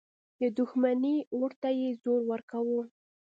د 0.39 0.41
دښمني 0.57 1.17
اور 1.35 1.51
ته 1.61 1.69
یې 1.79 1.89
زور 2.01 2.21
ورکاوه. 2.31 2.81